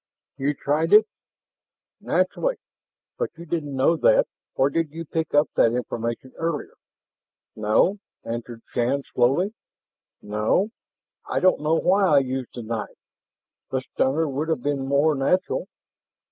"You 0.37 0.55
tried 0.55 0.93
it?" 0.93 1.05
"Naturally. 1.99 2.55
But 3.19 3.37
you 3.37 3.45
didn't 3.45 3.75
know 3.75 3.95
that, 3.97 4.25
or 4.55 4.71
did 4.71 4.89
you 4.89 5.05
pick 5.05 5.35
up 5.35 5.47
that 5.53 5.73
information 5.73 6.33
earlier?" 6.37 6.73
"No," 7.55 7.99
answer 8.23 8.61
Shann 8.73 9.03
slowly. 9.13 9.53
"No, 10.19 10.71
I 11.29 11.39
don't 11.39 11.61
know 11.61 11.75
why 11.75 12.05
I 12.07 12.17
used 12.17 12.55
the 12.55 12.63
knife. 12.63 12.89
The 13.69 13.81
stunner 13.93 14.27
would 14.27 14.49
have 14.49 14.63
been 14.63 14.87
more 14.87 15.13
natural." 15.13 15.67